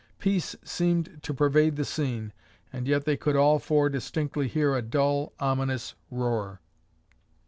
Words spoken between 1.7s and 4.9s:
the scene and yet they could all four distinctly hear a